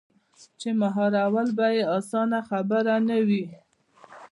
چـې 0.59 0.69
مـهار 0.79 1.13
ول 1.33 1.49
بـه 1.57 1.67
يـې 1.75 1.83
اسـانه 1.97 2.39
خبـره 2.49 2.95
نـه 3.07 3.17
وي. 3.27 3.45